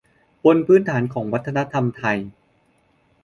[0.45, 2.17] บนพื้นฐานของวัฒนธรรมไทย